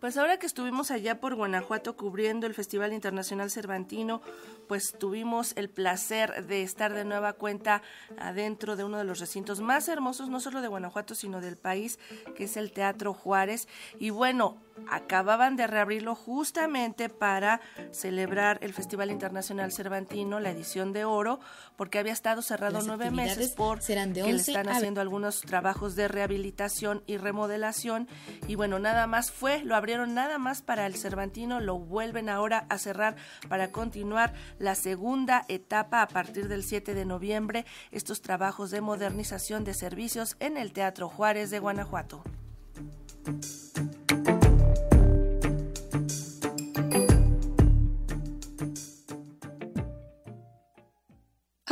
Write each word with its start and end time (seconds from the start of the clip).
Pues 0.00 0.16
ahora 0.16 0.38
que 0.38 0.46
estuvimos 0.46 0.90
allá 0.90 1.20
por 1.20 1.34
Guanajuato 1.34 1.94
cubriendo 1.94 2.46
el 2.46 2.54
Festival 2.54 2.94
Internacional 2.94 3.50
Cervantino, 3.50 4.22
pues 4.66 4.94
tuvimos 4.98 5.52
el 5.56 5.68
placer 5.68 6.46
de 6.46 6.62
estar 6.62 6.94
de 6.94 7.04
nueva 7.04 7.34
cuenta 7.34 7.82
adentro 8.18 8.76
de 8.76 8.84
uno 8.84 8.96
de 8.96 9.04
los 9.04 9.20
recintos 9.20 9.60
más 9.60 9.88
hermosos, 9.88 10.30
no 10.30 10.40
solo 10.40 10.62
de 10.62 10.68
Guanajuato, 10.68 11.14
sino 11.14 11.42
del 11.42 11.58
país, 11.58 11.98
que 12.34 12.44
es 12.44 12.56
el 12.56 12.72
Teatro 12.72 13.12
Juárez. 13.12 13.68
Y 13.98 14.08
bueno, 14.08 14.56
acababan 14.88 15.56
de 15.56 15.66
reabrirlo 15.66 16.14
justamente 16.14 17.08
para 17.08 17.60
celebrar 17.90 18.58
el 18.62 18.72
Festival 18.72 19.10
Internacional 19.10 19.72
Cervantino, 19.72 20.40
la 20.40 20.50
edición 20.50 20.92
de 20.92 21.04
oro, 21.04 21.40
porque 21.76 21.98
había 21.98 22.12
estado 22.12 22.42
cerrado 22.42 22.80
nueve 22.84 23.10
meses 23.10 23.52
por 23.52 23.80
que 23.80 24.32
le 24.32 24.36
están 24.36 24.68
haciendo 24.68 25.00
algunos 25.00 25.40
trabajos 25.40 25.96
de 25.96 26.08
rehabilitación 26.08 27.02
y 27.06 27.16
remodelación. 27.16 28.08
Y 28.46 28.54
bueno, 28.54 28.78
nada 28.78 29.06
más 29.06 29.30
fue, 29.30 29.62
lo 29.64 29.76
abrieron 29.76 30.14
nada 30.14 30.38
más 30.38 30.62
para 30.62 30.86
el 30.86 30.96
Cervantino, 30.96 31.60
lo 31.60 31.78
vuelven 31.78 32.28
ahora 32.28 32.66
a 32.68 32.78
cerrar 32.78 33.16
para 33.48 33.70
continuar 33.72 34.34
la 34.58 34.74
segunda 34.74 35.44
etapa 35.48 36.02
a 36.02 36.08
partir 36.08 36.48
del 36.48 36.64
7 36.64 36.94
de 36.94 37.04
noviembre, 37.04 37.66
estos 37.90 38.20
trabajos 38.20 38.70
de 38.70 38.80
modernización 38.80 39.64
de 39.64 39.74
servicios 39.74 40.36
en 40.40 40.56
el 40.56 40.72
Teatro 40.72 41.08
Juárez 41.08 41.50
de 41.50 41.58
Guanajuato. 41.58 42.22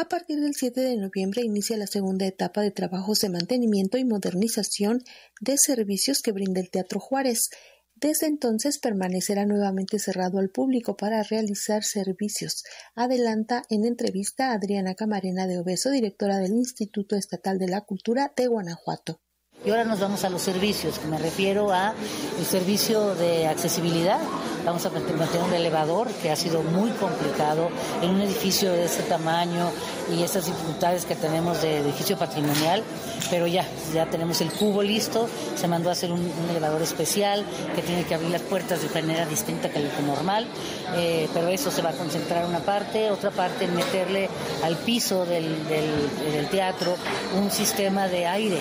A 0.00 0.04
partir 0.04 0.38
del 0.38 0.54
7 0.54 0.80
de 0.80 0.96
noviembre 0.96 1.42
inicia 1.42 1.76
la 1.76 1.88
segunda 1.88 2.24
etapa 2.24 2.62
de 2.62 2.70
trabajos 2.70 3.18
de 3.18 3.30
mantenimiento 3.30 3.98
y 3.98 4.04
modernización 4.04 5.02
de 5.40 5.56
servicios 5.58 6.22
que 6.22 6.30
brinda 6.30 6.60
el 6.60 6.70
Teatro 6.70 7.00
Juárez. 7.00 7.50
Desde 7.96 8.28
entonces 8.28 8.78
permanecerá 8.78 9.44
nuevamente 9.44 9.98
cerrado 9.98 10.38
al 10.38 10.50
público 10.50 10.96
para 10.96 11.24
realizar 11.24 11.82
servicios. 11.82 12.62
Adelanta 12.94 13.64
en 13.70 13.84
entrevista 13.84 14.52
Adriana 14.52 14.94
Camarena 14.94 15.48
de 15.48 15.58
Obeso, 15.58 15.90
directora 15.90 16.38
del 16.38 16.52
Instituto 16.52 17.16
Estatal 17.16 17.58
de 17.58 17.66
la 17.66 17.80
Cultura 17.80 18.32
de 18.36 18.46
Guanajuato. 18.46 19.20
Y 19.64 19.70
ahora 19.70 19.84
nos 19.84 19.98
vamos 19.98 20.22
a 20.22 20.30
los 20.30 20.40
servicios, 20.40 21.00
que 21.00 21.08
me 21.08 21.18
refiero 21.18 21.72
a 21.72 21.92
el 22.38 22.46
servicio 22.46 23.16
de 23.16 23.48
accesibilidad. 23.48 24.20
Vamos 24.64 24.86
a 24.86 24.90
mantener 24.90 25.42
un 25.42 25.52
elevador 25.52 26.06
que 26.22 26.30
ha 26.30 26.36
sido 26.36 26.62
muy 26.62 26.90
complicado 26.92 27.68
en 28.00 28.10
un 28.10 28.20
edificio 28.20 28.70
de 28.70 28.84
ese 28.84 29.02
tamaño 29.02 29.70
y 30.14 30.22
esas 30.22 30.46
dificultades 30.46 31.06
que 31.06 31.16
tenemos 31.16 31.60
de 31.60 31.78
edificio 31.78 32.16
patrimonial, 32.16 32.84
pero 33.30 33.48
ya, 33.48 33.66
ya 33.92 34.06
tenemos 34.06 34.40
el 34.42 34.52
cubo 34.52 34.82
listo, 34.82 35.28
se 35.56 35.66
mandó 35.66 35.88
a 35.88 35.92
hacer 35.92 36.12
un, 36.12 36.30
elevador 36.50 36.82
especial 36.82 37.44
que 37.74 37.82
tiene 37.82 38.04
que 38.04 38.14
abrir 38.14 38.30
las 38.30 38.42
puertas 38.42 38.80
de 38.80 39.00
manera 39.00 39.26
distinta 39.26 39.70
que 39.70 39.80
lo 39.80 39.88
normal, 40.06 40.46
eh, 40.96 41.28
pero 41.34 41.48
eso 41.48 41.72
se 41.72 41.82
va 41.82 41.90
a 41.90 41.94
concentrar 41.94 42.46
una 42.46 42.60
parte, 42.60 43.10
otra 43.10 43.30
parte 43.30 43.64
en 43.64 43.74
meterle 43.74 44.28
al 44.62 44.76
piso 44.76 45.26
del, 45.26 45.66
del 45.68 46.48
teatro 46.48 46.94
un 47.36 47.50
sistema 47.50 48.06
de 48.06 48.26
aire 48.26 48.60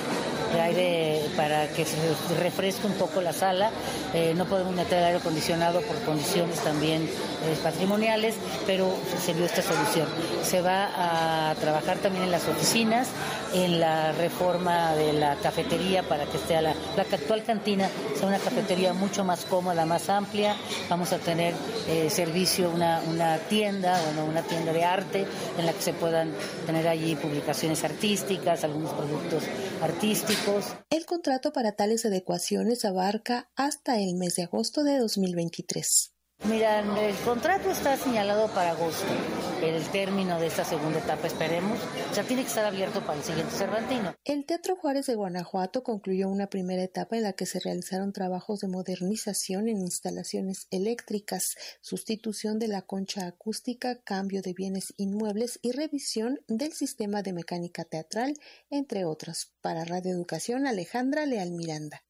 de 0.54 0.62
aire 0.62 1.22
para 1.36 1.68
que 1.68 1.86
se 1.86 1.96
refresque 2.40 2.88
un 2.88 2.94
poco 2.94 3.22
la 3.22 3.34
sala. 3.34 3.72
Eh, 4.14 4.34
no 4.36 4.46
podemos 4.46 4.74
meter 4.74 5.04
aire 5.04 5.20
acondicionado 5.20 5.82
por 5.82 6.00
condiciones 6.02 6.60
también 6.60 7.04
eh, 7.04 7.58
patrimoniales, 7.62 8.36
pero 8.66 8.94
se 9.24 9.34
dio 9.34 9.46
esta 9.46 9.62
solución. 9.62 10.08
Se 10.44 10.62
va 10.62 11.52
a 11.52 11.56
trabajar 11.56 11.98
también 11.98 12.26
en 12.26 12.32
las 12.32 12.48
oficinas, 12.48 13.08
en 13.54 13.80
la 13.80 14.12
reforma 14.14 14.94
de 14.96 15.14
la 15.14 15.36
cafetería 15.36 16.04
para 16.04 16.26
que 16.26 16.38
esté 16.38 16.62
la, 16.62 16.74
la 16.96 17.04
actual 17.04 17.44
cantina 17.44 17.90
sea 18.18 18.28
una 18.28 18.40
cafetería 18.40 18.94
mucho 18.94 19.24
más 19.24 19.46
cómoda, 19.46 19.86
más 19.86 20.10
amplia. 20.10 20.56
Vamos 20.90 21.12
a 21.14 21.18
tener 21.18 21.54
eh, 21.88 22.10
servicio, 22.10 22.70
una, 22.70 23.02
una 23.08 23.38
tienda, 23.38 24.00
bueno, 24.06 24.26
una 24.26 24.42
tienda 24.42 24.74
de 24.74 24.84
arte 24.84 25.26
en 25.58 25.66
la 25.66 25.74
que 25.74 25.82
se 25.82 25.94
puedan 25.94 26.32
tener 26.66 26.88
allí 26.88 27.16
publicaciones 27.16 27.84
artísticas, 27.84 28.64
algunos 28.64 28.94
productos 28.94 29.44
artísticos 29.82 30.37
el 30.90 31.06
contrato 31.06 31.54
para 31.54 31.74
tales 31.74 32.06
adecuaciones 32.06 32.86
abarca 32.86 33.50
hasta 33.56 34.00
el 34.00 34.16
mes 34.16 34.36
de 34.36 34.44
agosto 34.44 34.84
de 34.84 34.98
2023. 35.00 36.17
Mira, 36.46 36.80
el 36.80 37.16
contrato 37.26 37.72
está 37.72 37.98
señalado 37.98 38.48
para 38.54 38.72
agosto, 38.72 39.06
el 39.62 39.84
término 39.90 40.40
de 40.40 40.48
esta 40.48 40.64
segunda 40.64 41.00
etapa 41.00 41.28
esperemos, 41.28 41.78
ya 42.16 42.24
tiene 42.24 42.44
que 42.44 42.48
estar 42.48 42.64
abierto 42.64 43.02
para 43.02 43.18
el 43.18 43.24
siguiente 43.24 43.54
Cervantino. 43.54 44.16
El 44.24 44.46
Teatro 44.46 44.76
Juárez 44.78 45.08
de 45.08 45.16
Guanajuato 45.16 45.84
concluyó 45.84 46.30
una 46.30 46.48
primera 46.48 46.84
etapa 46.84 47.18
en 47.18 47.24
la 47.24 47.34
que 47.34 47.46
se 47.46 47.60
realizaron 47.60 48.14
trabajos 48.14 48.62
de 48.62 48.70
modernización 48.70 49.68
en 49.68 49.80
instalaciones 49.80 50.68
eléctricas, 50.72 51.56
sustitución 51.82 52.60
de 52.60 52.70
la 52.70 52.84
concha 52.84 53.28
acústica, 53.28 54.00
cambio 54.04 54.42
de 54.42 54.54
bienes 54.54 54.94
inmuebles 54.96 55.60
y 55.62 55.74
revisión 55.74 56.40
del 56.48 56.72
sistema 56.72 57.24
de 57.24 57.34
mecánica 57.34 57.84
teatral, 57.84 58.36
entre 58.70 59.04
otros. 59.04 59.54
Para 59.60 59.84
Radio 59.84 60.14
Educación, 60.14 60.66
Alejandra 60.66 61.26
Leal 61.26 61.52
Miranda. 61.52 62.07